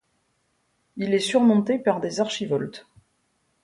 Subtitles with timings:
[0.97, 2.87] Il est surmonté par des archivoltes.